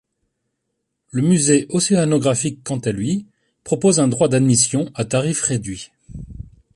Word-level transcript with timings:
Le 1.11 1.21
Musée 1.21 1.67
Océanographique 1.69 2.63
quant 2.63 2.79
à 2.79 2.91
lui 2.91 3.27
propose 3.63 3.99
un 3.99 4.07
droit 4.07 4.27
d’admission 4.29 4.89
à 4.95 5.05
tarif 5.05 5.41
réduit. 5.43 5.91